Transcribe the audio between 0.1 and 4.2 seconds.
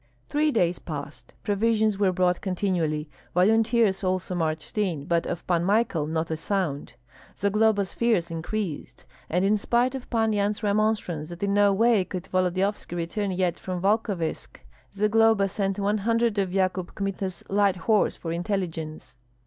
Three days passed. Provisions were brought continually, volunteers